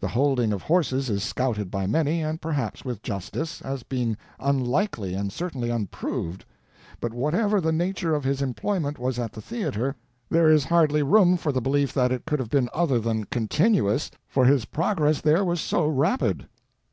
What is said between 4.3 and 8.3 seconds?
unlikely and certainly unproved; but whatever the nature of